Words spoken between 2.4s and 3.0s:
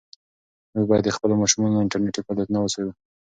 وڅارو.